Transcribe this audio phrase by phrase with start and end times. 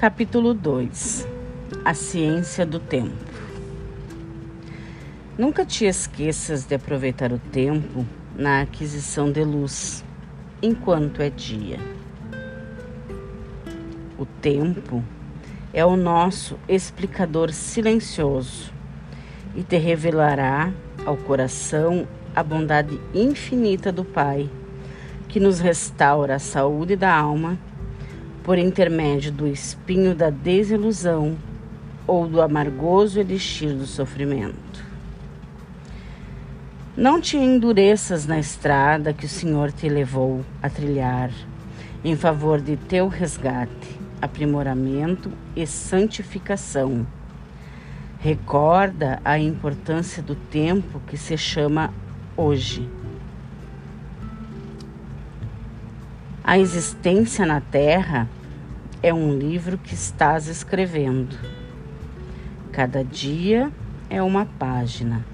[0.00, 1.28] Capítulo 2
[1.84, 3.12] A Ciência do Tempo
[5.36, 10.02] Nunca te esqueças de aproveitar o tempo na aquisição de luz,
[10.62, 11.78] enquanto é dia.
[14.18, 15.04] O tempo
[15.70, 18.72] é o nosso explicador silencioso
[19.54, 20.72] e te revelará
[21.04, 24.48] ao coração a bondade infinita do Pai,
[25.28, 27.58] que nos restaura a saúde da alma
[28.50, 31.38] por intermédio do espinho da desilusão
[32.04, 34.84] ou do amargoso elixir do sofrimento.
[36.96, 41.30] Não te endureças na estrada que o Senhor te levou a trilhar
[42.02, 47.06] em favor de teu resgate, aprimoramento e santificação.
[48.18, 51.94] Recorda a importância do tempo que se chama
[52.36, 52.84] hoje
[56.50, 58.28] A existência na Terra
[59.02, 61.36] é um livro que estás escrevendo.
[62.72, 63.70] Cada dia
[64.08, 65.24] é uma página.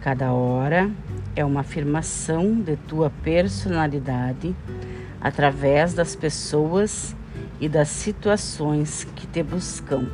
[0.00, 0.90] Cada hora
[1.34, 4.54] é uma afirmação de tua personalidade
[5.20, 7.14] através das pessoas
[7.60, 10.08] e das situações que te buscam.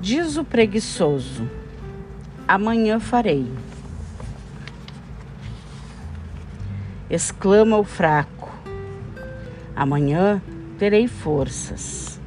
[0.00, 1.48] Diz o preguiçoso:
[2.46, 3.50] Amanhã farei.
[7.10, 8.49] exclama o fraco.
[9.80, 10.42] Amanhã
[10.78, 12.20] terei forças.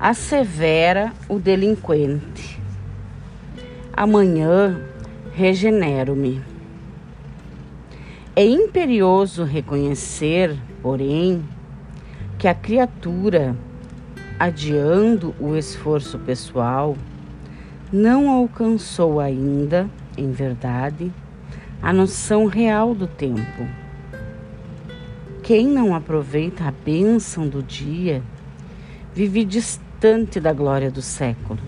[0.00, 2.60] Assevera o delinquente.
[3.92, 4.82] Amanhã
[5.32, 6.42] regenero-me.
[8.34, 11.44] É imperioso reconhecer, porém,
[12.36, 13.54] que a criatura,
[14.40, 16.96] adiando o esforço pessoal,
[17.92, 21.12] não alcançou ainda, em verdade,
[21.80, 23.87] a noção real do tempo.
[25.48, 28.22] Quem não aproveita a bênção do dia
[29.14, 31.58] vive distante da glória do século.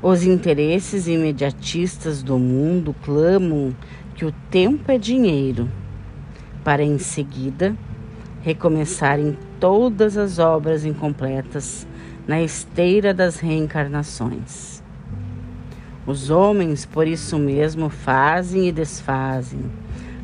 [0.00, 3.76] Os interesses imediatistas do mundo clamam
[4.14, 5.68] que o tempo é dinheiro,
[6.64, 7.76] para em seguida
[8.40, 11.86] recomeçarem todas as obras incompletas
[12.26, 14.82] na esteira das reencarnações.
[16.06, 19.60] Os homens, por isso mesmo, fazem e desfazem,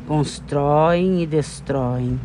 [0.07, 2.17] constroem e destroem,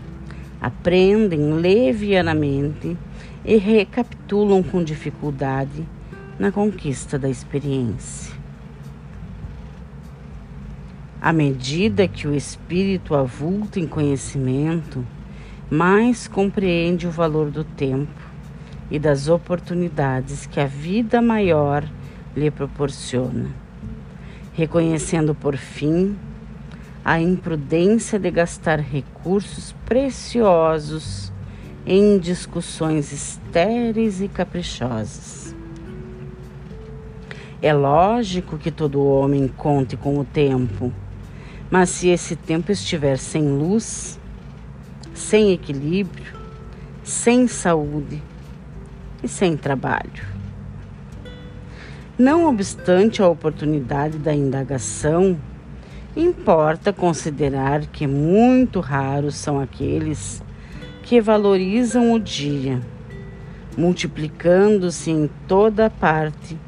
[0.60, 2.96] aprendem levianamente
[3.44, 5.84] e recapitulam com dificuldade
[6.38, 8.32] na conquista da experiência.
[11.20, 15.04] À medida que o espírito avulta em conhecimento,
[15.68, 18.20] mais compreende o valor do tempo
[18.90, 21.84] e das oportunidades que a vida maior
[22.36, 23.50] lhe proporciona,
[24.52, 26.16] reconhecendo por fim
[27.04, 31.32] a imprudência de gastar recursos preciosos
[31.84, 35.54] em discussões estéreis e caprichosas.
[37.60, 40.92] É lógico que todo homem conte com o tempo,
[41.70, 44.18] mas se esse tempo estiver sem luz,
[45.14, 46.34] sem equilíbrio,
[47.02, 48.22] sem saúde
[49.22, 50.32] e sem trabalho,
[52.18, 55.36] não obstante a oportunidade da indagação,
[56.16, 60.42] importa considerar que muito raros são aqueles
[61.02, 62.80] que valorizam o dia,
[63.76, 66.58] multiplicando-se em toda parte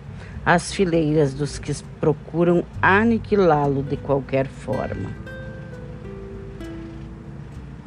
[0.44, 5.10] as fileiras dos que procuram aniquilá-lo de qualquer forma.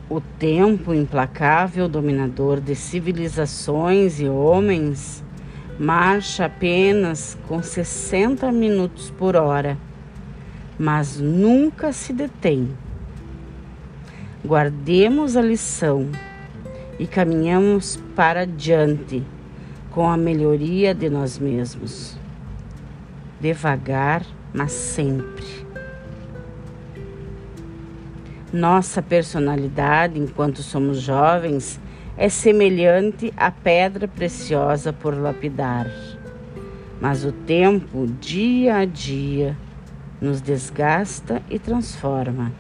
[0.10, 5.24] O tempo implacável dominador de civilizações e homens
[5.78, 9.78] marcha apenas com 60 minutos por hora,
[10.78, 12.70] mas nunca se detém.
[14.46, 16.10] Guardemos a lição
[17.00, 19.24] e caminhamos para diante
[19.92, 22.16] com a melhoria de nós mesmos.
[23.42, 25.66] Devagar, mas sempre.
[28.54, 31.80] Nossa personalidade enquanto somos jovens
[32.16, 35.92] é semelhante à pedra preciosa por lapidar.
[37.00, 39.56] Mas o tempo, dia a dia,
[40.22, 42.52] nos desgasta e transforma,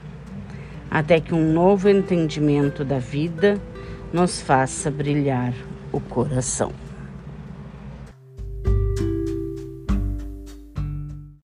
[0.89, 3.59] até que um novo entendimento da vida
[4.13, 5.53] nos faça brilhar
[5.91, 6.86] o coração.